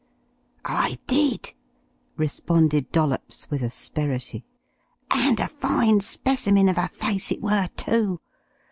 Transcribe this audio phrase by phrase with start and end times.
[0.65, 1.53] "I did,"
[2.17, 4.43] responded Dollops, with asperity.
[5.11, 8.19] "And a fine specimen of a face it were, too!